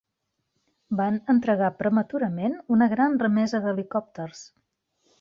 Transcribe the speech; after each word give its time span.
Van 1.01 1.19
entregar 1.33 1.69
prematurament 1.83 2.57
una 2.79 2.91
gran 2.97 3.23
remesa 3.27 3.63
d'helicòpters. 3.67 4.47